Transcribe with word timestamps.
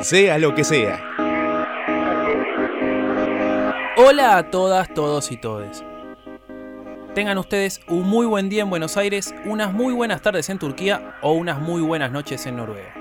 sea 0.00 0.38
lo 0.38 0.54
que 0.54 0.64
sea. 0.64 1.02
Hola 3.96 4.38
a 4.38 4.50
todas, 4.50 4.92
todos 4.94 5.30
y 5.32 5.36
todes. 5.36 5.82
Tengan 7.14 7.38
ustedes 7.38 7.80
un 7.88 8.08
muy 8.08 8.26
buen 8.26 8.48
día 8.48 8.62
en 8.62 8.70
Buenos 8.70 8.96
Aires, 8.96 9.34
unas 9.44 9.72
muy 9.72 9.92
buenas 9.92 10.22
tardes 10.22 10.48
en 10.50 10.58
Turquía 10.58 11.16
o 11.20 11.32
unas 11.32 11.60
muy 11.60 11.82
buenas 11.82 12.12
noches 12.12 12.46
en 12.46 12.56
Noruega. 12.56 12.94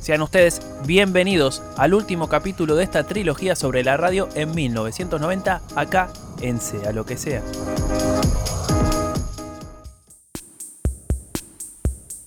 Sean 0.00 0.22
ustedes 0.22 0.60
bienvenidos 0.84 1.62
al 1.76 1.94
último 1.94 2.28
capítulo 2.28 2.74
de 2.74 2.82
esta 2.82 3.04
trilogía 3.04 3.54
sobre 3.54 3.84
la 3.84 3.96
radio 3.96 4.28
en 4.34 4.52
1990, 4.52 5.62
acá 5.76 6.08
en 6.40 6.60
Sea 6.60 6.90
lo 6.92 7.06
que 7.06 7.16
sea. 7.16 7.42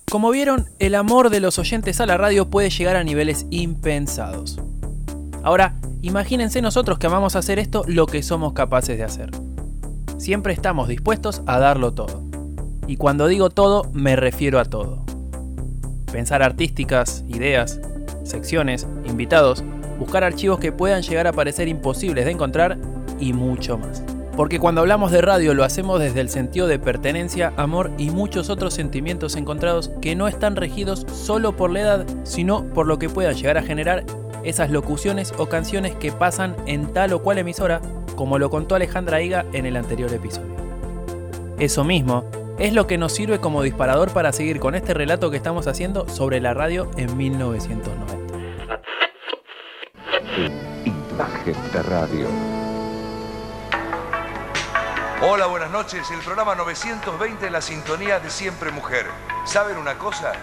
Como 0.09 0.29
vieron, 0.29 0.69
el 0.77 0.93
amor 0.93 1.31
de 1.31 1.39
los 1.39 1.57
oyentes 1.57 1.99
a 1.99 2.05
la 2.05 2.15
radio 2.15 2.49
puede 2.49 2.69
llegar 2.69 2.95
a 2.95 3.03
niveles 3.03 3.47
impensados. 3.49 4.59
Ahora, 5.43 5.75
imagínense 6.03 6.61
nosotros 6.61 6.99
que 6.99 7.07
amamos 7.07 7.35
hacer 7.35 7.57
esto 7.57 7.83
lo 7.87 8.05
que 8.05 8.21
somos 8.21 8.53
capaces 8.53 8.97
de 8.97 9.03
hacer. 9.03 9.31
Siempre 10.17 10.53
estamos 10.53 10.87
dispuestos 10.87 11.41
a 11.47 11.59
darlo 11.59 11.93
todo. 11.93 12.23
Y 12.87 12.97
cuando 12.97 13.27
digo 13.27 13.49
todo, 13.49 13.89
me 13.93 14.15
refiero 14.15 14.59
a 14.59 14.65
todo. 14.65 15.03
Pensar 16.11 16.43
artísticas, 16.43 17.25
ideas, 17.27 17.81
secciones, 18.23 18.87
invitados, 19.05 19.63
buscar 19.97 20.23
archivos 20.23 20.59
que 20.59 20.71
puedan 20.71 21.01
llegar 21.01 21.25
a 21.25 21.33
parecer 21.33 21.67
imposibles 21.67 22.25
de 22.25 22.31
encontrar 22.31 22.77
y 23.19 23.33
mucho 23.33 23.79
más. 23.79 24.03
Porque 24.35 24.59
cuando 24.59 24.81
hablamos 24.81 25.11
de 25.11 25.21
radio 25.21 25.53
lo 25.53 25.63
hacemos 25.63 25.99
desde 25.99 26.19
el 26.19 26.29
sentido 26.29 26.67
de 26.67 26.77
pertenencia, 26.77 27.53
amor 27.55 27.91
y 27.97 28.09
muchos 28.09 28.49
otros 28.49 28.73
sentimientos 28.73 29.37
encontrados 29.37 29.91
que 30.01 30.15
no 30.15 30.27
están 30.27 30.57
regidos 30.57 31.05
solo 31.13 31.55
por 31.55 31.71
la 31.71 31.79
edad, 31.81 32.05
sino 32.23 32.65
por 32.65 32.85
lo 32.85 32.99
que 32.99 33.07
puedan 33.07 33.35
llegar 33.35 33.57
a 33.57 33.63
generar 33.63 34.03
esas 34.43 34.69
locuciones 34.69 35.33
o 35.37 35.47
canciones 35.47 35.95
que 35.95 36.11
pasan 36.11 36.55
en 36.65 36.91
tal 36.93 37.13
o 37.13 37.21
cual 37.21 37.37
emisora, 37.37 37.81
como 38.15 38.37
lo 38.37 38.49
contó 38.49 38.75
Alejandra 38.75 39.21
Higa 39.21 39.45
en 39.53 39.65
el 39.65 39.77
anterior 39.77 40.13
episodio. 40.13 40.53
Eso 41.57 41.85
mismo 41.85 42.25
es 42.59 42.73
lo 42.73 42.87
que 42.87 42.97
nos 42.97 43.13
sirve 43.13 43.39
como 43.39 43.61
disparador 43.61 44.11
para 44.11 44.33
seguir 44.33 44.59
con 44.59 44.75
este 44.75 44.93
relato 44.93 45.31
que 45.31 45.37
estamos 45.37 45.67
haciendo 45.67 46.09
sobre 46.09 46.41
la 46.41 46.53
radio 46.53 46.91
en 46.97 47.15
1990. 47.15 48.15
Imagen 50.85 51.55
de 51.71 51.83
radio. 51.83 52.54
Hola, 55.21 55.45
buenas 55.45 55.71
noches. 55.71 56.11
El 56.11 56.19
programa 56.19 56.55
920 56.55 57.47
en 57.47 57.53
la 57.53 57.61
sintonía 57.61 58.19
de 58.19 58.29
Siempre 58.29 58.69
Mujer. 58.71 59.07
¿Saben 59.45 59.77
una 59.77 59.97
cosa? 59.97 60.33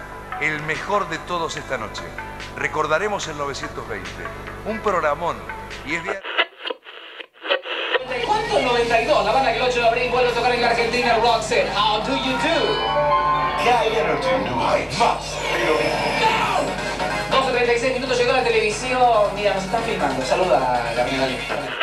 El 0.41 0.63
mejor 0.63 1.07
de 1.09 1.19
todos 1.19 1.57
esta 1.57 1.77
noche. 1.77 2.01
Recordaremos 2.57 3.27
el 3.27 3.37
920. 3.37 4.09
Un 4.65 4.79
programón. 4.79 5.37
Y 5.85 5.93
es 5.95 6.03
bien... 6.03 6.19
¿Cuánto 8.25 8.57
es 8.57 8.65
92? 8.65 9.25
La 9.25 9.31
banda 9.31 9.51
que 9.51 9.57
el 9.57 9.63
8 9.63 9.79
de 9.79 9.87
abril 9.87 10.11
vuelve 10.11 10.31
a 10.31 10.33
tocar 10.33 10.51
en 10.51 10.61
la 10.61 10.69
Argentina 10.69 11.19
Roxette. 11.19 11.69
How 11.75 12.01
do 12.01 12.15
you 12.15 12.31
do? 12.31 13.13
¿Qué 13.63 13.99
Energy 13.99 14.49
no 14.49 14.69
hay 14.69 14.85
más, 14.97 15.37
pero 15.53 15.77
12.36 17.31 17.93
minutos 17.93 18.17
llegó 18.17 18.33
la 18.33 18.43
televisión. 18.43 19.35
Mira, 19.35 19.53
nos 19.53 19.63
están 19.63 19.83
filmando. 19.83 20.25
Saluda 20.25 20.89
a 20.89 20.93
Gabriela. 20.93 21.82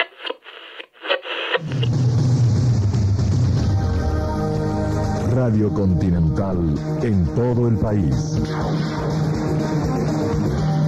Radio 5.40 5.72
Continental 5.72 6.58
en 7.02 7.24
todo 7.34 7.66
el 7.66 7.78
país. 7.78 8.38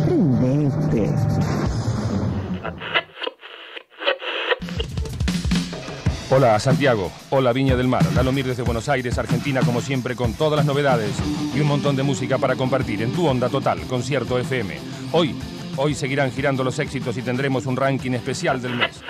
Prendete. 0.07 1.11
Hola 6.31 6.61
Santiago, 6.61 7.11
hola 7.31 7.55
Viña 7.55 7.77
del 7.77 7.89
Mar, 7.89 8.05
Lalomir 8.15 8.47
desde 8.47 8.63
Buenos 8.63 8.91
Aires, 8.91 9.17
Argentina 9.17 9.63
como 9.63 9.81
siempre 9.81 10.15
con 10.15 10.35
todas 10.35 10.59
las 10.59 10.67
novedades 10.67 11.13
y 11.57 11.61
un 11.61 11.69
montón 11.69 11.97
de 11.97 12.03
música 12.03 12.37
para 12.37 12.55
compartir 12.55 13.01
en 13.01 13.13
tu 13.15 13.27
onda 13.27 13.49
total, 13.49 13.81
concierto 13.89 14.39
FM. 14.39 14.77
Hoy, 15.13 15.35
hoy 15.79 15.95
seguirán 15.95 16.31
girando 16.31 16.63
los 16.63 16.79
éxitos 16.79 17.17
y 17.17 17.23
tendremos 17.23 17.65
un 17.65 17.77
ranking 17.77 18.13
especial 18.13 18.61
del 18.61 18.77
mes. 18.77 19.01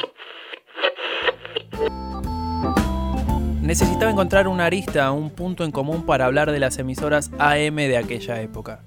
Necesitaba 3.72 4.10
encontrar 4.10 4.48
una 4.48 4.66
arista, 4.66 5.10
un 5.12 5.30
punto 5.30 5.64
en 5.64 5.70
común 5.70 6.04
para 6.04 6.26
hablar 6.26 6.52
de 6.52 6.60
las 6.60 6.76
emisoras 6.76 7.30
AM 7.38 7.76
de 7.76 7.96
aquella 7.96 8.38
época. 8.42 8.80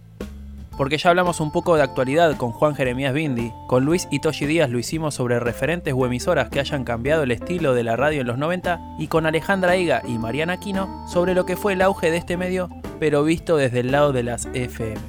Porque 0.78 1.00
ya 1.00 1.09
hablamos 1.09 1.40
un 1.40 1.51
poco 1.51 1.75
de 1.75 1.81
actualidad 1.81 2.38
con 2.38 2.51
Juan 2.51 2.75
Jeremías 2.75 3.12
Bindi, 3.12 3.51
con 3.66 3.84
Luis 3.84 4.07
Itoshi 4.12 4.45
Díaz 4.45 4.69
lo 4.69 4.78
hicimos 4.78 5.16
sobre 5.16 5.40
referentes 5.40 5.95
o 5.97 6.06
emisoras 6.06 6.50
que 6.50 6.59
hayan 6.59 6.84
cambiado 6.84 7.24
el 7.24 7.31
estilo 7.31 7.74
de 7.74 7.84
la 7.84 7.95
radio 7.95 8.22
en 8.22 8.28
los 8.28 8.38
90 8.38 8.79
y 9.00 9.07
con 9.07 9.25
Alejandra 9.25 9.75
Higa 9.75 10.03
y 10.07 10.19
Mariana 10.19 10.53
Aquino 10.53 11.07
sobre 11.07 11.34
lo 11.34 11.47
que 11.47 11.57
fue 11.57 11.74
el 11.74 11.81
auge 11.81 12.12
de 12.12 12.18
este 12.18 12.38
medio, 12.38 12.69
pero 13.00 13.24
visto 13.24 13.57
desde 13.57 13.79
el 13.79 13.91
lado 13.91 14.13
de 14.13 14.22
las 14.22 14.47
FM. 14.53 15.01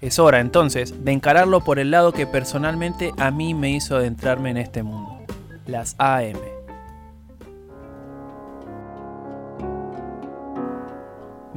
Es 0.00 0.18
hora 0.18 0.40
entonces 0.40 1.04
de 1.04 1.12
encararlo 1.12 1.60
por 1.62 1.78
el 1.78 1.90
lado 1.90 2.12
que 2.12 2.26
personalmente 2.26 3.12
a 3.18 3.30
mí 3.30 3.52
me 3.52 3.70
hizo 3.70 3.96
adentrarme 3.96 4.48
en 4.48 4.56
este 4.56 4.82
mundo, 4.82 5.18
las 5.66 5.94
AM. 5.98 6.57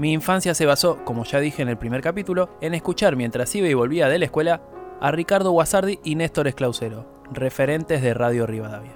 Mi 0.01 0.13
infancia 0.13 0.55
se 0.55 0.65
basó, 0.65 1.05
como 1.05 1.25
ya 1.25 1.39
dije 1.39 1.61
en 1.61 1.69
el 1.69 1.77
primer 1.77 2.01
capítulo, 2.01 2.49
en 2.59 2.73
escuchar 2.73 3.15
mientras 3.15 3.53
iba 3.53 3.67
y 3.67 3.75
volvía 3.75 4.09
de 4.09 4.17
la 4.17 4.25
escuela 4.25 4.63
a 4.99 5.11
Ricardo 5.11 5.51
Guasardi 5.51 5.99
y 6.03 6.15
Néstor 6.15 6.47
Esclausero, 6.47 7.05
referentes 7.31 8.01
de 8.01 8.15
Radio 8.15 8.47
Rivadavia. 8.47 8.95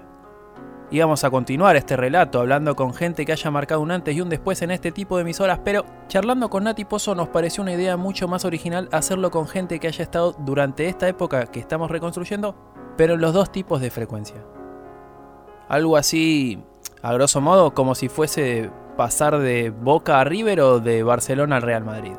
Íbamos 0.89 1.23
a 1.23 1.29
continuar 1.29 1.75
este 1.75 1.95
relato 1.95 2.39
hablando 2.39 2.75
con 2.75 2.95
gente 2.95 3.23
que 3.23 3.33
haya 3.33 3.51
marcado 3.51 3.81
un 3.81 3.91
antes 3.91 4.15
y 4.15 4.21
un 4.21 4.29
después 4.29 4.63
en 4.63 4.71
este 4.71 4.91
tipo 4.91 5.15
de 5.15 5.21
emisoras, 5.21 5.59
pero 5.63 5.85
charlando 6.07 6.49
con 6.49 6.63
Nati 6.63 6.85
Pozo 6.85 7.13
nos 7.13 7.27
pareció 7.27 7.61
una 7.61 7.73
idea 7.73 7.97
mucho 7.97 8.27
más 8.27 8.43
original 8.43 8.89
hacerlo 8.91 9.29
con 9.29 9.47
gente 9.47 9.79
que 9.79 9.89
haya 9.89 10.01
estado 10.01 10.35
durante 10.39 10.87
esta 10.87 11.07
época 11.07 11.45
que 11.45 11.59
estamos 11.59 11.91
reconstruyendo, 11.91 12.55
pero 12.97 13.13
en 13.13 13.21
los 13.21 13.31
dos 13.31 13.51
tipos 13.51 13.79
de 13.79 13.91
frecuencia. 13.91 14.43
Algo 15.69 15.97
así, 15.97 16.63
a 17.03 17.13
grosso 17.13 17.41
modo, 17.41 17.75
como 17.75 17.93
si 17.93 18.09
fuese 18.09 18.71
pasar 18.95 19.39
de 19.39 19.69
Boca 19.69 20.19
a 20.19 20.23
River 20.23 20.61
o 20.61 20.79
de 20.79 21.03
Barcelona 21.03 21.57
al 21.57 21.61
Real 21.61 21.83
Madrid. 21.83 22.15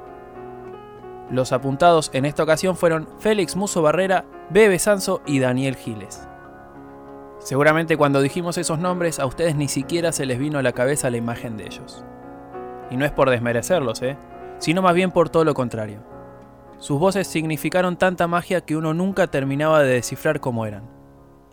Los 1.31 1.53
apuntados 1.53 2.11
en 2.13 2.25
esta 2.25 2.45
ocasión 2.45 2.77
fueron 2.77 3.09
Félix 3.19 3.57
Muso 3.57 3.83
Barrera, 3.83 4.25
Bebe 4.51 4.79
Sanso 4.79 5.23
y 5.27 5.41
Daniel 5.41 5.77
Giles. 5.77 6.29
Seguramente 7.41 7.97
cuando 7.97 8.23
dijimos 8.23 8.59
esos 8.59 8.79
nombres 8.79 9.19
a 9.19 9.27
ustedes 9.27 9.57
ni 9.57 9.69
siquiera 9.69 10.13
se 10.13 10.27
les 10.27 10.39
vino 10.39 10.59
a 10.59 10.63
la 10.63 10.73
cabeza 10.73 11.11
la 11.11 11.17
imagen 11.17 11.57
de 11.57 11.67
ellos. 11.67 12.05
Y 12.91 12.97
no 12.97 13.05
es 13.05 13.13
por 13.13 13.31
desmerecerlos, 13.31 14.03
¿eh? 14.03 14.17
sino 14.59 14.83
más 14.83 14.95
bien 14.95 15.11
por 15.11 15.29
todo 15.29 15.45
lo 15.45 15.55
contrario. 15.55 16.01
Sus 16.79 16.99
voces 16.99 17.27
significaron 17.27 17.97
tanta 17.97 18.27
magia 18.29 18.61
que 18.61 18.77
uno 18.77 18.95
nunca 18.95 19.27
terminaba 19.29 19.83
de 19.83 19.95
descifrar 19.95 20.41
cómo 20.41 20.67
eran. 20.67 20.89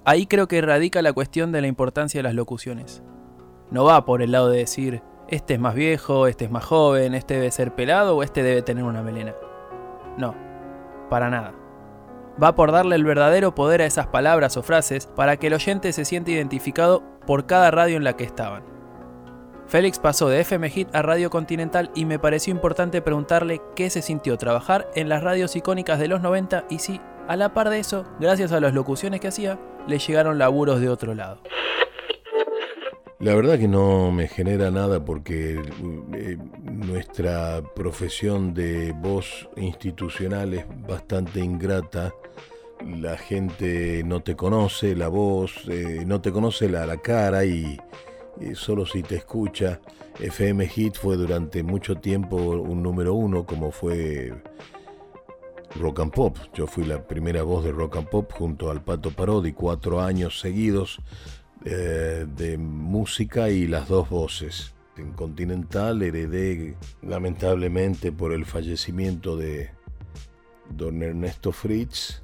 Ahí 0.05 0.25
creo 0.25 0.47
que 0.47 0.61
radica 0.61 1.01
la 1.01 1.13
cuestión 1.13 1.51
de 1.51 1.61
la 1.61 1.67
importancia 1.67 2.19
de 2.19 2.23
las 2.23 2.35
locuciones. 2.35 3.01
No 3.71 3.85
va 3.85 4.05
por 4.05 4.21
el 4.21 4.33
lado 4.33 4.49
de 4.49 4.59
decir, 4.59 5.01
este 5.27 5.55
es 5.55 5.59
más 5.59 5.75
viejo, 5.75 6.27
este 6.27 6.45
es 6.45 6.51
más 6.51 6.63
joven, 6.63 7.15
este 7.15 7.35
debe 7.35 7.51
ser 7.51 7.73
pelado 7.73 8.17
o 8.17 8.23
este 8.23 8.43
debe 8.43 8.61
tener 8.61 8.83
una 8.83 9.01
melena. 9.01 9.33
No, 10.17 10.35
para 11.09 11.29
nada. 11.29 11.53
Va 12.41 12.55
por 12.55 12.71
darle 12.71 12.95
el 12.95 13.03
verdadero 13.03 13.53
poder 13.53 13.81
a 13.81 13.85
esas 13.85 14.07
palabras 14.07 14.57
o 14.57 14.63
frases 14.63 15.07
para 15.07 15.37
que 15.37 15.47
el 15.47 15.53
oyente 15.53 15.93
se 15.93 16.05
sienta 16.05 16.31
identificado 16.31 17.03
por 17.25 17.45
cada 17.45 17.69
radio 17.71 17.97
en 17.97 18.03
la 18.03 18.17
que 18.17 18.23
estaban. 18.23 18.63
Félix 19.67 19.97
pasó 19.97 20.29
de 20.29 20.41
FM 20.41 20.69
Hit 20.69 20.93
a 20.93 21.01
Radio 21.01 21.29
Continental 21.29 21.89
y 21.95 22.05
me 22.05 22.19
pareció 22.19 22.51
importante 22.51 23.01
preguntarle 23.01 23.61
qué 23.75 23.89
se 23.89 24.01
sintió 24.01 24.37
trabajar 24.37 24.89
en 24.93 25.09
las 25.09 25.23
radios 25.23 25.55
icónicas 25.55 25.99
de 25.99 26.07
los 26.07 26.21
90 26.21 26.65
y 26.69 26.79
si, 26.79 26.99
a 27.27 27.35
la 27.37 27.53
par 27.53 27.69
de 27.69 27.79
eso, 27.79 28.05
gracias 28.19 28.51
a 28.51 28.59
las 28.59 28.73
locuciones 28.73 29.19
que 29.19 29.29
hacía, 29.29 29.57
le 29.87 29.99
llegaron 29.99 30.37
laburos 30.37 30.79
de 30.79 30.89
otro 30.89 31.15
lado. 31.15 31.39
La 33.19 33.35
verdad 33.35 33.57
que 33.57 33.67
no 33.67 34.11
me 34.11 34.27
genera 34.27 34.69
nada 34.71 35.05
porque 35.05 35.61
eh, 36.13 36.37
nuestra 36.63 37.61
profesión 37.75 38.53
de 38.53 38.91
voz 38.91 39.47
institucional 39.55 40.53
es 40.53 40.65
bastante 40.87 41.39
ingrata. 41.39 42.13
La 42.85 43.17
gente 43.17 44.03
no 44.03 44.21
te 44.21 44.35
conoce 44.35 44.95
la 44.95 45.07
voz, 45.07 45.63
eh, 45.69 46.03
no 46.05 46.21
te 46.21 46.31
conoce 46.31 46.67
la, 46.67 46.85
la 46.85 46.97
cara 46.97 47.45
y, 47.45 47.79
y 48.41 48.55
solo 48.55 48.85
si 48.85 49.03
te 49.03 49.15
escucha. 49.15 49.79
FM 50.19 50.67
Hit 50.67 50.95
fue 50.95 51.15
durante 51.15 51.63
mucho 51.63 51.95
tiempo 51.95 52.35
un 52.35 52.83
número 52.83 53.13
uno 53.13 53.45
como 53.45 53.71
fue 53.71 54.33
Rock 55.79 56.01
and 56.01 56.11
Pop. 56.11 56.37
Yo 56.53 56.67
fui 56.67 56.83
la 56.83 57.07
primera 57.07 57.43
voz 57.43 57.63
de 57.63 57.71
Rock 57.71 57.97
and 57.97 58.09
Pop 58.09 58.31
junto 58.33 58.69
al 58.69 58.83
Pato 58.83 59.11
Parodi, 59.11 59.53
cuatro 59.53 60.01
años 60.01 60.39
seguidos 60.39 60.99
eh, 61.65 62.25
de 62.35 62.57
música 62.57 63.49
y 63.49 63.67
las 63.67 63.87
dos 63.87 64.09
voces. 64.09 64.73
En 64.97 65.11
Continental 65.13 66.01
heredé, 66.01 66.75
lamentablemente, 67.01 68.11
por 68.11 68.31
el 68.31 68.45
fallecimiento 68.45 69.37
de, 69.37 69.71
don 70.69 71.01
Ernesto 71.03 71.51
Fritz 71.51 72.21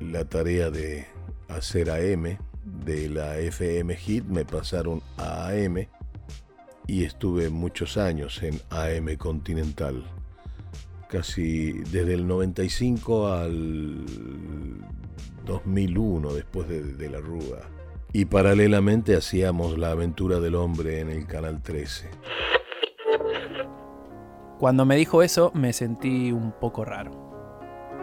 la 0.00 0.24
tarea 0.24 0.70
de 0.70 1.06
hacer 1.48 1.90
AM, 1.90 2.38
de 2.84 3.08
la 3.08 3.38
FM 3.38 3.96
Hit 3.96 4.24
me 4.24 4.44
pasaron 4.44 5.02
a 5.16 5.48
AM 5.48 5.86
y 6.86 7.04
estuve 7.04 7.50
muchos 7.50 7.96
años 7.96 8.42
en 8.42 8.60
AM 8.70 9.16
Continental, 9.16 10.04
casi 11.08 11.72
desde 11.72 12.14
el 12.14 12.26
95 12.26 13.28
al 13.28 14.04
2001 15.44 16.32
después 16.32 16.68
de, 16.68 17.10
la 17.10 17.18
Rúa. 17.18 17.68
Y 18.12 18.24
paralelamente 18.24 19.16
hacíamos 19.16 19.78
la 19.78 19.90
aventura 19.90 20.40
del 20.40 20.54
hombre 20.54 21.00
en 21.00 21.10
el 21.10 21.26
Canal 21.26 21.62
13. 21.62 22.10
Cuando 24.58 24.84
me 24.84 24.96
dijo 24.96 25.22
eso 25.22 25.52
me 25.54 25.72
sentí 25.72 26.32
un 26.32 26.52
poco 26.52 26.84
raro. 26.84 27.12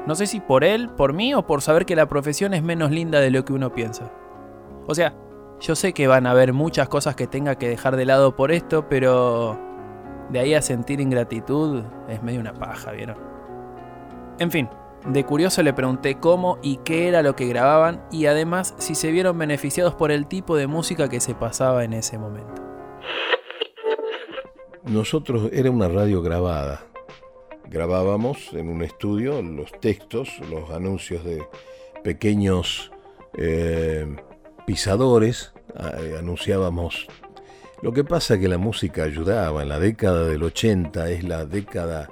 No 0.07 0.13
sé 0.13 0.27
si 0.27 0.39
por 0.39 0.63
él, 0.63 0.89
por 0.89 1.13
mí 1.13 1.33
o 1.33 1.47
por 1.47 1.61
saber 1.61 1.85
que 1.85 1.95
la 1.95 2.07
profesión 2.07 2.53
es 2.53 2.61
menos 2.61 2.91
linda 2.91 3.19
de 3.19 3.31
lo 3.31 3.43
que 3.43 3.53
uno 3.53 3.73
piensa. 3.73 4.11
O 4.87 4.93
sea, 4.93 5.15
yo 5.59 5.75
sé 5.75 5.93
que 5.93 6.07
van 6.07 6.27
a 6.27 6.31
haber 6.31 6.53
muchas 6.53 6.87
cosas 6.87 7.15
que 7.15 7.25
tenga 7.25 7.55
que 7.55 7.67
dejar 7.67 7.95
de 7.95 8.05
lado 8.05 8.35
por 8.35 8.51
esto, 8.51 8.87
pero 8.87 9.59
de 10.29 10.39
ahí 10.39 10.53
a 10.53 10.61
sentir 10.61 11.01
ingratitud 11.01 11.83
es 12.07 12.21
medio 12.21 12.39
una 12.39 12.53
paja, 12.53 12.91
¿vieron? 12.91 13.17
En 14.37 14.51
fin, 14.51 14.69
de 15.07 15.23
curioso 15.23 15.61
le 15.61 15.73
pregunté 15.73 16.19
cómo 16.19 16.57
y 16.63 16.77
qué 16.77 17.07
era 17.07 17.21
lo 17.21 17.35
que 17.35 17.47
grababan 17.47 18.03
y 18.11 18.25
además 18.25 18.73
si 18.77 18.95
se 18.95 19.11
vieron 19.11 19.37
beneficiados 19.37 19.95
por 19.95 20.11
el 20.11 20.27
tipo 20.27 20.55
de 20.55 20.67
música 20.67 21.09
que 21.09 21.19
se 21.19 21.35
pasaba 21.35 21.83
en 21.83 21.93
ese 21.93 22.17
momento. 22.17 22.63
Nosotros 24.83 25.49
era 25.51 25.71
una 25.71 25.87
radio 25.87 26.21
grabada. 26.21 26.85
Grabábamos 27.67 28.53
en 28.53 28.69
un 28.69 28.83
estudio 28.83 29.41
los 29.41 29.71
textos, 29.79 30.29
los 30.49 30.69
anuncios 30.69 31.23
de 31.23 31.43
pequeños 32.03 32.91
eh, 33.37 34.05
pisadores, 34.67 35.53
eh, 35.75 36.15
anunciábamos. 36.19 37.07
Lo 37.85 37.93
que 37.93 38.03
pasa 38.03 38.33
es 38.33 38.39
que 38.39 38.47
la 38.47 38.57
música 38.57 39.03
ayudaba. 39.03 39.61
En 39.61 39.69
la 39.69 39.77
década 39.77 40.27
del 40.27 40.41
80 40.41 41.07
es 41.11 41.23
la 41.23 41.45
década 41.45 42.09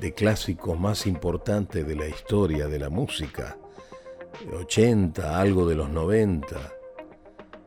de 0.00 0.14
clásicos 0.14 0.78
más 0.78 1.04
importante 1.04 1.82
de 1.82 1.96
la 1.96 2.06
historia 2.06 2.68
de 2.68 2.78
la 2.78 2.90
música. 2.90 3.58
80, 4.52 5.36
algo 5.36 5.68
de 5.68 5.74
los 5.74 5.90
90. 5.90 6.46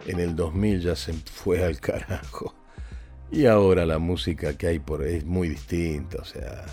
En 0.08 0.22
el 0.22 0.38
2000 0.38 0.80
ya 0.80 0.96
se 0.96 1.12
fue 1.12 1.66
al 1.66 1.82
carajo. 1.82 2.56
Y 3.30 3.46
ahora 3.46 3.86
la 3.86 4.00
música 4.00 4.58
que 4.58 4.68
hay 4.68 4.80
por 4.80 5.06
es 5.06 5.26
muy 5.26 5.50
distinta, 5.50 6.20
o 6.22 6.26
sea, 6.26 6.64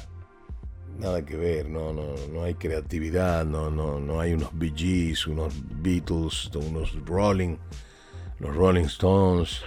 nada 1.01 1.27
que 1.27 1.37
ver, 1.37 1.69
no, 1.69 1.93
no, 1.93 2.15
no 2.33 2.45
hay 2.45 2.55
creatividad, 2.55 3.45
no, 3.45 3.73
no, 3.73 3.99
no 3.99 4.21
hay 4.21 4.35
unos 4.35 4.57
Bee 4.57 4.73
Gees, 4.77 5.27
unos 5.27 5.53
Beatles, 5.83 6.49
unos 6.55 6.97
Rolling, 7.07 7.57
los 8.39 8.55
Rolling 8.55 8.85
Stones. 8.85 9.65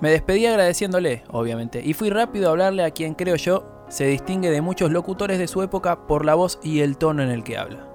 Me 0.00 0.10
despedí 0.10 0.46
agradeciéndole, 0.46 1.24
obviamente, 1.30 1.80
y 1.84 1.94
fui 1.94 2.10
rápido 2.10 2.48
a 2.48 2.50
hablarle 2.50 2.84
a 2.84 2.90
quien 2.90 3.14
creo 3.14 3.36
yo 3.36 3.74
se 3.88 4.06
distingue 4.06 4.50
de 4.50 4.60
muchos 4.60 4.90
locutores 4.90 5.38
de 5.38 5.46
su 5.46 5.62
época 5.62 6.06
por 6.06 6.24
la 6.24 6.34
voz 6.34 6.58
y 6.62 6.80
el 6.80 6.96
tono 6.96 7.22
en 7.22 7.30
el 7.30 7.44
que 7.44 7.58
habla. 7.58 7.86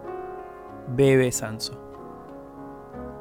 Bebe 0.87 1.31
Sanso. 1.31 1.79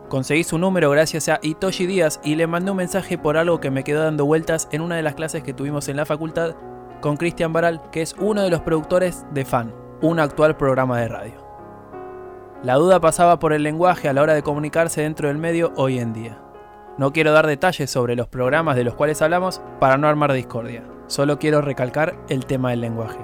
Conseguí 0.08 0.44
su 0.44 0.58
número 0.58 0.90
gracias 0.90 1.28
a 1.28 1.38
Itoshi 1.42 1.86
Díaz 1.86 2.20
y 2.24 2.34
le 2.34 2.46
mandé 2.46 2.70
un 2.70 2.78
mensaje 2.78 3.18
por 3.18 3.36
algo 3.36 3.60
que 3.60 3.70
me 3.70 3.84
quedó 3.84 4.04
dando 4.04 4.24
vueltas 4.24 4.68
en 4.72 4.80
una 4.80 4.96
de 4.96 5.02
las 5.02 5.14
clases 5.14 5.42
que 5.42 5.52
tuvimos 5.52 5.88
en 5.88 5.96
la 5.96 6.06
facultad 6.06 6.54
con 7.00 7.16
Cristian 7.16 7.52
Baral, 7.52 7.82
que 7.90 8.02
es 8.02 8.14
uno 8.18 8.42
de 8.42 8.50
los 8.50 8.60
productores 8.60 9.26
de 9.32 9.44
Fan, 9.44 9.74
un 10.00 10.18
actual 10.18 10.56
programa 10.56 10.98
de 11.00 11.08
radio. 11.08 11.48
La 12.62 12.74
duda 12.74 13.00
pasaba 13.00 13.38
por 13.38 13.52
el 13.52 13.62
lenguaje 13.62 14.08
a 14.08 14.12
la 14.12 14.22
hora 14.22 14.34
de 14.34 14.42
comunicarse 14.42 15.02
dentro 15.02 15.28
del 15.28 15.36
medio 15.36 15.72
hoy 15.76 15.98
en 15.98 16.12
día. 16.12 16.42
No 16.98 17.12
quiero 17.12 17.30
dar 17.30 17.46
detalles 17.46 17.88
sobre 17.88 18.16
los 18.16 18.26
programas 18.26 18.74
de 18.74 18.82
los 18.82 18.96
cuales 18.96 19.22
hablamos 19.22 19.60
para 19.78 19.96
no 19.96 20.08
armar 20.08 20.32
discordia, 20.32 20.82
solo 21.06 21.38
quiero 21.38 21.60
recalcar 21.60 22.18
el 22.28 22.44
tema 22.44 22.70
del 22.70 22.80
lenguaje. 22.80 23.20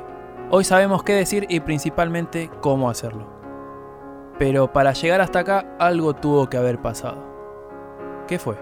Hoy 0.53 0.62
sabemos 0.62 1.03
qué 1.03 1.12
decir 1.15 1.47
y 1.49 1.59
principalmente 1.59 2.50
cómo 2.61 2.88
hacerlo. 2.88 3.29
Pero 4.38 4.73
para 4.73 4.93
llegar 4.93 5.21
hasta 5.21 5.41
acá 5.41 5.75
algo 5.81 6.15
tuvo 6.15 6.49
que 6.49 6.56
haber 6.56 6.81
pasado. 6.81 7.21
¿Qué 8.29 8.38
fue? 8.38 8.55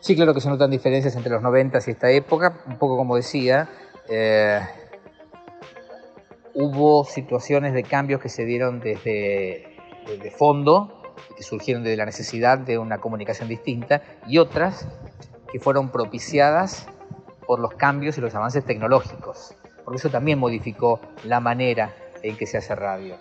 Sí, 0.00 0.16
claro 0.16 0.32
que 0.32 0.40
se 0.40 0.48
notan 0.48 0.70
diferencias 0.70 1.14
entre 1.14 1.32
los 1.32 1.42
90 1.42 1.80
y 1.86 1.90
esta 1.90 2.10
época. 2.10 2.62
Un 2.66 2.78
poco 2.78 2.96
como 2.96 3.16
decía, 3.16 3.68
eh, 4.08 4.60
hubo 6.54 7.04
situaciones 7.04 7.74
de 7.74 7.82
cambios 7.82 8.22
que 8.22 8.30
se 8.30 8.46
dieron 8.46 8.80
desde, 8.80 9.76
desde 10.06 10.30
fondo, 10.30 10.97
que 11.38 11.44
surgieron 11.44 11.84
de 11.84 11.96
la 11.96 12.04
necesidad 12.04 12.58
de 12.58 12.78
una 12.78 12.98
comunicación 12.98 13.48
distinta, 13.48 14.02
y 14.26 14.38
otras 14.38 14.88
que 15.52 15.60
fueron 15.60 15.90
propiciadas 15.90 16.88
por 17.46 17.60
los 17.60 17.74
cambios 17.74 18.18
y 18.18 18.20
los 18.20 18.34
avances 18.34 18.64
tecnológicos, 18.64 19.54
porque 19.84 19.98
eso 19.98 20.10
también 20.10 20.40
modificó 20.40 21.00
la 21.22 21.38
manera 21.38 21.94
en 22.24 22.36
que 22.36 22.44
se 22.44 22.58
hace 22.58 22.74
radio. 22.74 23.14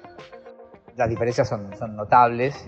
Las 0.96 1.10
diferencias 1.10 1.48
son, 1.48 1.69
son 1.78 1.96
notables. 1.96 2.66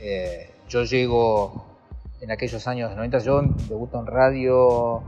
Eh, 0.00 0.50
yo 0.68 0.82
llego 0.82 1.78
en 2.20 2.32
aquellos 2.32 2.66
años 2.66 2.90
90, 2.96 3.18
yo 3.20 3.42
debuto 3.68 4.00
en 4.00 4.06
radio 4.06 5.04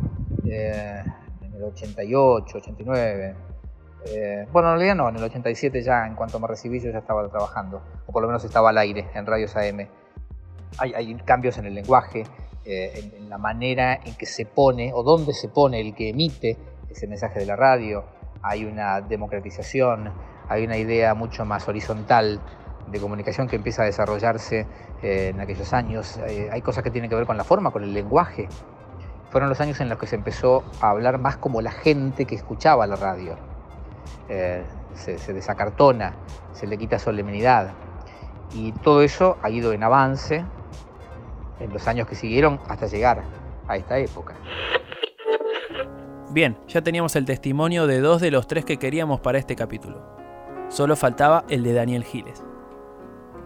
eh, 0.47 1.03
en 1.43 1.55
el 1.55 1.65
88, 1.65 2.59
89. 2.59 3.35
Eh, 4.07 4.47
bueno, 4.53 4.69
en 4.73 4.75
realidad 4.75 4.97
no, 4.97 5.09
en 5.09 5.17
el 5.17 5.23
87 5.25 5.83
ya, 5.83 6.07
en 6.07 6.15
cuanto 6.15 6.41
me 6.41 6.49
recibí, 6.49 6.81
yo 6.81 6.91
ya 6.91 6.99
estaba 6.99 7.29
trabajando, 7.29 7.83
o 8.07 8.13
por 8.13 8.23
lo 8.23 8.29
menos 8.29 8.45
estaba 8.45 8.71
al 8.71 8.79
aire 8.79 9.09
en 9.15 9.27
radios 9.27 9.57
AM. 9.57 9.89
Hay, 10.79 10.95
hay 10.95 11.15
cambios 11.25 11.59
en 11.59 11.67
el 11.67 11.75
lenguaje, 11.75 12.25
eh, 12.65 12.93
en, 12.95 13.23
en, 13.23 13.29
la 13.29 13.39
manera 13.39 13.95
en 14.05 14.15
que 14.15 14.27
se 14.27 14.47
pone 14.47 14.93
o 14.95 15.03
dónde 15.03 15.33
se 15.35 15.49
pone 15.49 15.81
el 15.81 15.95
que 15.95 16.11
emite 16.11 16.57
ese 16.91 17.07
mensaje 17.07 17.41
de 17.41 17.47
la 17.47 17.57
radio. 17.57 18.05
Hay 18.43 18.65
una 18.65 19.01
democratización, 19.01 20.13
hay 20.49 20.65
una 20.65 20.77
idea 20.77 21.15
mucho 21.15 21.45
más 21.45 21.69
horizontal 21.69 22.41
de 22.91 23.01
comunicación 23.01 23.49
que 23.49 23.57
empieza 23.57 23.83
a 23.83 23.87
desarrollarse 23.87 24.67
eh, 25.03 25.29
en 25.35 25.41
aquellos 25.41 25.73
años. 25.73 26.19
Eh, 26.27 26.49
hay 26.51 26.61
cosas 26.63 26.83
que 26.83 26.91
tienen 26.91 27.09
que 27.09 27.17
ver 27.17 27.27
con 27.27 27.37
la 27.37 27.45
forma, 27.45 27.71
con 27.71 27.83
el 27.83 27.93
lenguaje. 27.93 28.49
Fueron 29.31 29.49
los 29.49 29.61
años 29.61 29.81
en 29.81 29.89
los 29.89 29.99
que 29.99 30.07
se 30.07 30.17
empezó 30.17 30.63
a 30.81 30.91
hablar 30.91 31.19
más 31.19 31.37
como 31.37 31.63
la 31.63 31.71
gente 31.71 32.27
que 32.27 32.35
escuchaba 32.35 32.87
la 32.87 32.97
radio. 32.97 33.37
Eh, 34.29 34.63
se, 34.95 35.19
se, 35.19 35.33
desacartona, 35.33 36.15
se 36.53 36.67
le 36.67 36.77
quita 36.79 36.99
solemnidad. 36.99 37.73
Y 38.55 38.73
todo 38.73 39.03
eso 39.03 39.39
ha 39.43 39.51
ido 39.51 39.73
en 39.73 39.83
avance 39.83 40.45
en 41.61 41.73
los 41.73 41.87
años 41.89 42.07
que 42.07 42.15
siguieron 42.15 42.61
hasta 42.69 42.87
llegar 42.87 43.23
a 43.69 43.77
esta 43.77 43.99
época. 43.99 44.35
Bien, 46.31 46.57
ya 46.67 46.83
teníamos 46.83 47.15
el 47.17 47.25
testimonio 47.25 47.87
de 47.87 48.01
dos 48.01 48.21
de 48.21 48.31
los 48.31 48.47
tres 48.47 48.65
que 48.65 48.79
queríamos 48.79 49.21
para 49.21 49.39
este 49.39 49.55
capítulo. 49.55 50.03
Solo 50.69 50.97
faltaba 50.97 51.45
el 51.51 51.63
de 51.63 51.75
Daniel 51.75 52.05
Giles. 52.05 52.43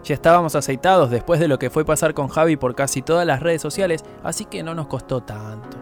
Ya 0.04 0.14
estábamos 0.14 0.54
aceitados 0.54 1.10
después 1.10 1.40
de 1.40 1.48
lo 1.48 1.58
que 1.58 1.68
fue 1.68 1.84
pasar 1.84 2.14
con 2.14 2.28
Javi 2.28 2.56
por 2.56 2.76
casi 2.76 3.02
todas 3.02 3.26
las 3.26 3.40
redes 3.40 3.60
sociales, 3.60 4.04
así 4.22 4.44
que 4.44 4.62
no 4.62 4.72
nos 4.72 4.86
costó 4.86 5.20
tanto. 5.20 5.78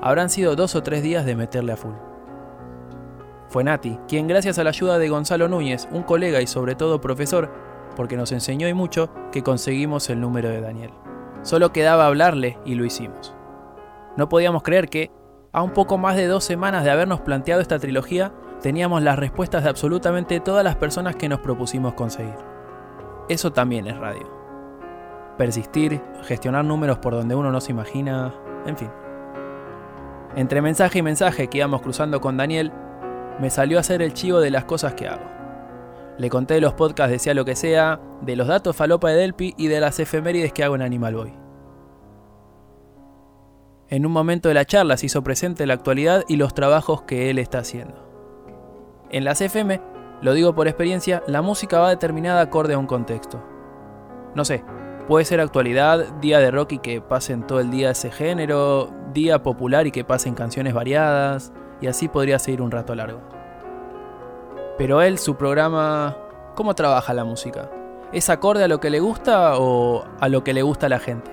Habrán 0.00 0.30
sido 0.30 0.56
dos 0.56 0.74
o 0.76 0.82
tres 0.82 1.02
días 1.02 1.26
de 1.26 1.36
meterle 1.36 1.72
a 1.72 1.76
full. 1.76 2.07
Fue 3.48 3.64
Nati, 3.64 3.98
quien 4.06 4.28
gracias 4.28 4.58
a 4.58 4.64
la 4.64 4.70
ayuda 4.70 4.98
de 4.98 5.08
Gonzalo 5.08 5.48
Núñez, 5.48 5.88
un 5.90 6.02
colega 6.02 6.42
y 6.42 6.46
sobre 6.46 6.74
todo 6.74 7.00
profesor, 7.00 7.50
porque 7.96 8.16
nos 8.16 8.30
enseñó 8.30 8.68
y 8.68 8.74
mucho, 8.74 9.10
que 9.32 9.42
conseguimos 9.42 10.10
el 10.10 10.20
número 10.20 10.50
de 10.50 10.60
Daniel. 10.60 10.90
Solo 11.42 11.72
quedaba 11.72 12.06
hablarle 12.06 12.58
y 12.66 12.74
lo 12.74 12.84
hicimos. 12.84 13.34
No 14.18 14.28
podíamos 14.28 14.62
creer 14.62 14.88
que, 14.88 15.10
a 15.52 15.62
un 15.62 15.72
poco 15.72 15.96
más 15.96 16.14
de 16.16 16.26
dos 16.26 16.44
semanas 16.44 16.84
de 16.84 16.90
habernos 16.90 17.22
planteado 17.22 17.62
esta 17.62 17.78
trilogía, 17.78 18.32
teníamos 18.60 19.02
las 19.02 19.18
respuestas 19.18 19.64
de 19.64 19.70
absolutamente 19.70 20.40
todas 20.40 20.62
las 20.62 20.76
personas 20.76 21.16
que 21.16 21.28
nos 21.28 21.40
propusimos 21.40 21.94
conseguir. 21.94 22.36
Eso 23.30 23.52
también 23.52 23.86
es 23.86 23.96
radio. 23.96 24.30
Persistir, 25.38 26.02
gestionar 26.24 26.64
números 26.64 26.98
por 26.98 27.14
donde 27.14 27.34
uno 27.34 27.50
no 27.50 27.60
se 27.62 27.72
imagina, 27.72 28.34
en 28.66 28.76
fin. 28.76 28.90
Entre 30.36 30.60
mensaje 30.60 30.98
y 30.98 31.02
mensaje 31.02 31.48
que 31.48 31.58
íbamos 31.58 31.80
cruzando 31.80 32.20
con 32.20 32.36
Daniel, 32.36 32.72
me 33.40 33.50
salió 33.50 33.78
a 33.78 33.80
hacer 33.80 34.02
el 34.02 34.14
chivo 34.14 34.40
de 34.40 34.50
las 34.50 34.64
cosas 34.64 34.94
que 34.94 35.08
hago. 35.08 35.24
Le 36.18 36.30
conté 36.30 36.54
de 36.54 36.60
los 36.60 36.74
podcasts 36.74 37.12
de 37.12 37.18
Sea 37.18 37.34
lo 37.34 37.44
que 37.44 37.54
sea, 37.54 38.00
de 38.22 38.34
los 38.34 38.48
datos 38.48 38.74
falopa 38.74 39.10
de 39.10 39.16
Delpi 39.16 39.54
y 39.56 39.68
de 39.68 39.80
las 39.80 40.00
efemérides 40.00 40.52
que 40.52 40.64
hago 40.64 40.74
en 40.74 40.82
Animal 40.82 41.14
Boy. 41.14 41.34
En 43.88 44.04
un 44.04 44.12
momento 44.12 44.48
de 44.48 44.54
la 44.54 44.64
charla 44.64 44.96
se 44.96 45.06
hizo 45.06 45.22
presente 45.22 45.66
la 45.66 45.74
actualidad 45.74 46.24
y 46.28 46.36
los 46.36 46.52
trabajos 46.54 47.02
que 47.02 47.30
él 47.30 47.38
está 47.38 47.58
haciendo. 47.58 48.06
En 49.10 49.24
las 49.24 49.40
FM, 49.40 49.80
lo 50.20 50.34
digo 50.34 50.54
por 50.54 50.68
experiencia, 50.68 51.22
la 51.26 51.40
música 51.40 51.78
va 51.78 51.88
determinada 51.88 52.42
acorde 52.42 52.74
a 52.74 52.78
un 52.78 52.86
contexto. 52.86 53.42
No 54.34 54.44
sé, 54.44 54.62
puede 55.06 55.24
ser 55.24 55.40
actualidad, 55.40 56.12
día 56.20 56.38
de 56.40 56.50
rock 56.50 56.72
y 56.72 56.78
que 56.80 57.00
pasen 57.00 57.46
todo 57.46 57.60
el 57.60 57.70
día 57.70 57.90
ese 57.90 58.10
género, 58.10 58.90
día 59.14 59.42
popular 59.42 59.86
y 59.86 59.92
que 59.92 60.04
pasen 60.04 60.34
canciones 60.34 60.74
variadas, 60.74 61.52
y 61.80 61.86
así 61.86 62.08
podría 62.08 62.38
seguir 62.38 62.62
un 62.62 62.70
rato 62.70 62.94
largo. 62.94 63.20
Pero 64.76 65.02
él, 65.02 65.18
su 65.18 65.36
programa, 65.36 66.16
¿cómo 66.54 66.74
trabaja 66.74 67.12
la 67.14 67.24
música? 67.24 67.70
¿Es 68.12 68.30
acorde 68.30 68.64
a 68.64 68.68
lo 68.68 68.80
que 68.80 68.90
le 68.90 69.00
gusta 69.00 69.58
o 69.58 70.04
a 70.20 70.28
lo 70.28 70.44
que 70.44 70.54
le 70.54 70.62
gusta 70.62 70.86
a 70.86 70.88
la 70.88 70.98
gente? 70.98 71.30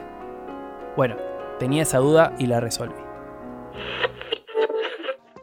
Bueno, 0.98 1.16
tenía 1.60 1.84
esa 1.84 2.00
duda 2.00 2.34
y 2.40 2.48
la 2.48 2.60
resolví. 2.60 2.96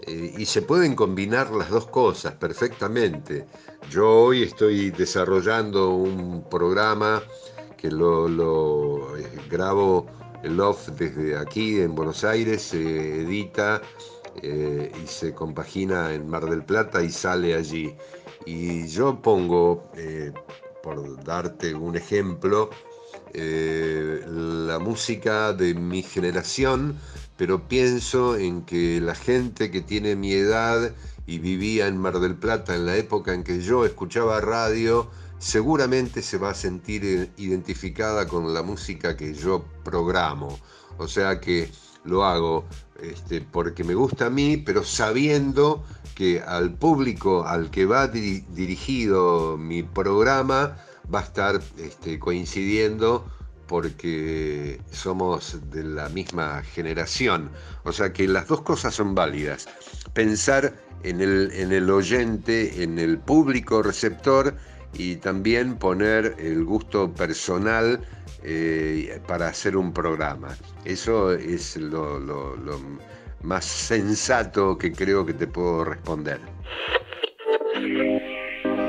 Eh, 0.07 0.35
y 0.37 0.45
se 0.47 0.63
pueden 0.63 0.95
combinar 0.95 1.51
las 1.53 1.71
dos 1.71 1.87
cosas 1.87 2.35
perfectamente. 2.35 3.47
Yo 3.89 4.25
hoy 4.25 4.43
estoy 4.43 4.91
desarrollando 4.91 5.91
un 5.91 6.45
programa 6.51 7.23
que 7.77 7.91
lo, 7.91 9.17
eh, 9.17 9.29
grabo 9.51 10.07
el 10.43 10.61
off 10.61 10.89
desde 10.89 11.37
aquí 11.37 11.81
en 11.81 11.95
Buenos 11.95 12.25
Aires, 12.25 12.63
se 12.63 13.23
edita 13.23 13.81
eh, 14.43 14.93
y 15.03 15.07
se 15.07 15.35
compagina 15.35 16.13
en 16.13 16.29
Mar 16.29 16.49
del 16.49 16.65
Plata 16.65 17.03
y 17.03 17.11
sale 17.11 17.55
allí. 17.55 17.95
Y 18.47 18.87
yo 18.89 19.21
pongo, 19.21 19.91
por 20.83 21.23
darte 21.25 21.75
un 21.75 21.97
ejemplo, 21.97 22.71
la 23.35 24.79
música 24.79 25.53
de 25.53 25.75
mi 25.75 26.03
generación 26.03 26.99
pero 27.43 27.67
pienso 27.67 28.37
en 28.37 28.63
que 28.63 29.01
la 29.01 29.17
gente 29.17 29.71
que 29.73 29.81
tiene 29.81 30.15
mi 30.15 30.33
edad 30.33 30.93
y 31.27 31.39
vivía 31.41 31.89
en 31.89 31.99
Mar 31.99 32.21
del 32.21 32.37
Plata 32.37 32.75
en 32.75 32.87
la 32.87 32.97
época 32.97 33.35
en 33.35 33.43
que 33.43 33.61
yo 33.61 33.85
escuchaba 33.85 34.41
radio, 34.41 35.11
seguramente 35.39 36.23
se 36.23 36.39
va 36.39 36.51
a 36.51 36.55
sentir 36.55 37.05
eh, 37.05 37.31
identificada 37.37 38.29
con 38.29 38.55
la 38.55 38.63
música 38.63 39.17
que 39.17 39.35
yo 39.35 39.65
programo. 39.83 40.57
O 40.99 41.09
sea 41.09 41.41
que 41.41 41.69
lo 42.05 42.25
hago 42.25 42.65
este, 43.01 43.41
porque 43.41 43.85
me 43.85 43.95
gusta 43.95 44.27
a 44.27 44.31
mí, 44.31 44.57
pero 44.57 44.85
sabiendo 44.85 45.85
que 46.15 46.41
al 46.41 46.75
público 46.75 47.45
al 47.47 47.71
que 47.71 47.87
va 47.87 48.09
dirigido 48.09 49.57
mi 49.57 49.83
programa 49.83 50.77
va 51.13 51.21
a 51.21 51.23
estar 51.23 51.61
este, 51.79 52.19
coincidiendo 52.19 53.27
porque 53.67 54.81
somos 54.91 55.59
de 55.71 55.83
la 55.83 56.09
misma 56.11 56.63
generación. 56.63 57.51
O 57.85 57.93
sea 57.93 58.13
que 58.13 58.29
las 58.29 58.47
dos 58.47 58.61
cosas 58.61 58.95
son 58.95 59.15
válidas. 59.15 59.67
Pensar 60.13 60.75
en 61.03 61.21
el, 61.21 61.51
en 61.53 61.73
el 61.73 61.91
oyente, 61.91 62.83
en 62.83 62.99
el 62.99 63.19
público 63.19 63.83
receptor 63.83 64.55
y 64.95 65.17
también 65.17 65.77
poner 65.77 66.37
el 66.39 66.65
gusto 66.65 67.13
personal 67.13 68.01
eh, 68.43 69.21
para 69.27 69.49
hacer 69.49 69.77
un 69.77 69.93
programa. 69.93 70.57
Eso 70.85 71.33
es 71.33 71.77
lo, 71.77 72.19
lo 72.19 72.57
más 73.43 73.65
sensato 73.65 74.79
que 74.79 74.93
creo 74.93 75.27
que 75.27 75.35
te 75.35 75.47
puedo 75.47 75.85
responder. 75.85 76.41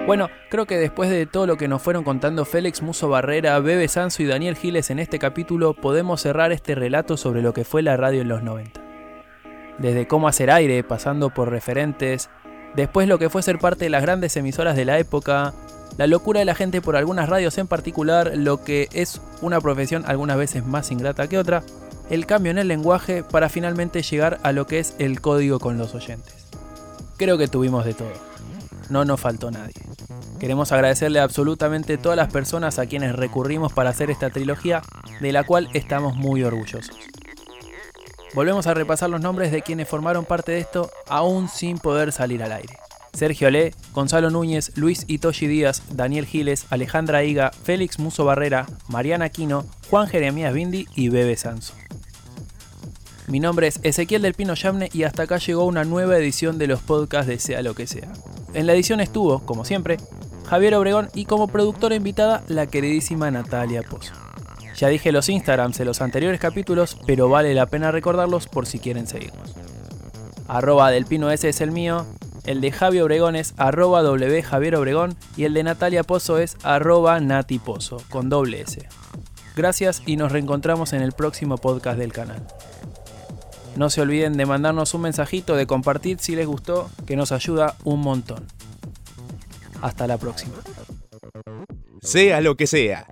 Bueno, 0.06 0.30
creo 0.50 0.66
que 0.66 0.78
después 0.78 1.10
de 1.10 1.26
todo 1.26 1.48
lo 1.48 1.56
que 1.56 1.70
nos 1.70 1.82
fueron 1.82 2.04
contando 2.04 2.44
Félix 2.44 2.82
Muso 2.82 3.08
Barrera, 3.08 3.58
Bebe 3.60 3.88
Sanso 3.88 4.22
y 4.22 4.26
Daniel 4.26 4.58
Giles 4.58 4.90
en 4.90 5.00
este 5.00 5.18
capítulo, 5.18 5.74
podemos 5.74 6.22
cerrar 6.22 6.52
este 6.52 6.76
relato 6.76 7.16
sobre 7.16 7.42
lo 7.42 7.54
que 7.54 7.64
fue 7.64 7.82
la 7.82 7.96
radio 7.96 8.22
en 8.22 8.28
los 8.28 8.44
90. 8.44 8.82
Desde 9.80 10.06
cómo 10.06 10.28
hacer 10.28 10.52
aire, 10.52 10.84
pasando 10.84 11.30
por 11.30 11.50
referentes, 11.50 12.30
después 12.76 13.08
lo 13.08 13.18
que 13.18 13.30
fue 13.30 13.44
ser 13.44 13.60
parte 13.60 13.86
de 13.86 13.90
las 13.90 14.02
grandes 14.02 14.36
emisoras 14.36 14.76
de 14.76 14.86
la 14.86 15.00
época, 15.00 15.54
la 15.98 16.08
locura 16.08 16.40
de 16.40 16.46
la 16.46 16.56
gente 16.56 16.82
por 16.82 16.96
algunas 16.96 17.30
radios 17.30 17.58
en 17.58 17.68
particular, 17.68 18.32
lo 18.36 18.64
que 18.64 18.90
es 18.94 19.22
una 19.42 19.62
profesión 19.62 20.04
algunas 20.08 20.38
veces 20.38 20.66
más 20.66 20.92
ingrata 20.92 21.28
que 21.28 21.38
otra, 21.38 21.64
el 22.10 22.26
cambio 22.26 22.52
en 22.52 22.58
el 22.58 22.68
lenguaje 22.68 23.24
para 23.24 23.50
finalmente 23.50 24.02
llegar 24.02 24.40
a 24.44 24.52
lo 24.52 24.68
que 24.68 24.80
es 24.80 24.96
el 25.00 25.22
código 25.22 25.60
con 25.60 25.78
los 25.78 25.96
oyentes. 25.96 26.48
Creo 27.18 27.38
que 27.38 27.48
tuvimos 27.48 27.86
de 27.86 27.94
todo 27.94 28.34
no 28.90 29.06
nos 29.06 29.20
faltó 29.20 29.52
nadie. 29.52 29.74
Queremos 30.40 30.72
agradecerle 30.72 31.20
a 31.20 31.24
absolutamente 31.24 31.98
todas 31.98 32.18
las 32.18 32.32
personas 32.32 32.80
a 32.80 32.86
quienes 32.86 33.16
recurrimos 33.16 33.74
para 33.74 33.90
hacer 33.90 34.10
esta 34.10 34.30
trilogía, 34.30 34.82
de 35.20 35.32
la 35.32 35.44
cual 35.44 35.70
estamos 35.74 36.16
muy 36.16 36.44
orgullosos. 36.44 36.96
Volvemos 38.34 38.68
a 38.68 38.74
repasar 38.74 39.10
los 39.10 39.22
nombres 39.22 39.52
de 39.52 39.62
quienes 39.62 39.88
formaron 39.88 40.26
parte 40.26 40.54
de 40.54 40.60
esto, 40.60 40.90
aún 41.08 41.50
sin 41.50 41.78
poder 41.78 42.12
salir 42.12 42.44
al 42.44 42.52
aire. 42.52 42.78
Sergio 43.14 43.52
Le, 43.52 43.74
Gonzalo 43.94 44.30
Núñez, 44.32 44.72
Luis 44.76 45.06
Itoshi 45.08 45.48
Díaz, 45.48 45.84
Daniel 45.92 46.26
Giles, 46.26 46.66
Alejandra 46.72 47.24
Higa, 47.24 47.52
Félix 47.52 48.00
Muso 48.00 48.26
Barrera, 48.26 48.66
Mariana 48.88 49.26
Aquino, 49.26 49.66
Juan 49.90 50.08
Jeremías 50.08 50.54
Bindi 50.54 50.88
y 50.96 51.10
Bebe 51.10 51.38
Sanso. 51.38 51.74
Mi 53.28 53.40
nombre 53.40 53.68
es 53.68 53.80
Ezequiel 53.84 54.24
del 54.24 54.34
Pino 54.34 54.56
Yamne 54.56 54.90
y 54.92 55.04
hasta 55.04 55.24
acá 55.24 55.38
llegó 55.38 55.66
una 55.66 55.84
nueva 55.86 56.18
edición 56.18 56.58
de 56.58 56.68
los 56.68 56.82
podcasts 56.82 57.28
de 57.28 57.40
Sea 57.40 57.62
lo 57.62 57.76
que 57.76 57.88
sea. 57.88 58.12
En 58.54 58.68
la 58.68 58.74
edición 58.74 59.00
estuvo, 59.00 59.40
como 59.46 59.64
siempre, 59.64 59.98
Javier 60.46 60.76
Obregón 60.76 61.10
y 61.14 61.26
como 61.26 61.48
productora 61.48 61.96
invitada 61.96 62.44
la 62.48 62.68
queridísima 62.68 63.32
Natalia 63.32 63.84
Pozo. 63.84 64.14
Ya 64.76 64.90
dije 64.90 65.12
los 65.12 65.30
Instagrams 65.30 65.78
de 65.78 65.86
los 65.86 66.02
anteriores 66.02 66.40
capítulos, 66.40 66.98
pero 67.06 67.30
vale 67.30 67.54
la 67.54 67.68
pena 67.68 67.92
recordarlos 67.92 68.48
por 68.48 68.66
si 68.66 68.80
quieren 68.80 69.08
seguirnos. 69.08 69.54
Arroba 70.48 70.92
del 70.92 71.06
Pino 71.06 71.32
S 71.32 71.48
es 71.48 71.62
el 71.62 71.72
mío, 71.72 72.06
el 72.46 72.62
de 72.62 72.72
Javi 72.72 73.00
Obregón 73.00 73.36
es 73.36 73.54
arroba 73.58 74.02
W 74.02 74.44
Javier 74.44 74.76
Obregón 74.76 75.16
y 75.38 75.46
el 75.46 75.54
de 75.54 75.64
Natalia 75.64 76.04
Pozo 76.04 76.40
es 76.40 76.58
arroba 76.64 77.20
Nati 77.20 77.60
Pozo, 77.60 78.02
con 78.10 78.30
doble 78.30 78.62
S. 78.62 78.88
Gracias 79.56 80.02
y 80.06 80.18
nos 80.18 80.32
reencontramos 80.32 80.94
en 80.94 81.02
el 81.02 81.14
próximo 81.14 81.58
podcast 81.58 81.98
del 81.98 82.12
canal. 82.12 82.46
No 83.76 83.90
se 83.90 84.02
olviden 84.02 84.38
de 84.38 84.46
mandarnos 84.46 84.94
un 84.94 85.02
mensajito, 85.02 85.56
de 85.56 85.68
compartir 85.68 86.20
si 86.20 86.36
les 86.36 86.46
gustó, 86.46 86.90
que 87.08 87.16
nos 87.16 87.32
ayuda 87.32 87.76
un 87.84 88.02
montón. 88.02 88.46
Hasta 89.82 90.06
la 90.06 90.18
próxima. 90.18 90.54
Sea 92.02 92.42
lo 92.42 92.58
que 92.58 92.68
sea, 92.68 93.08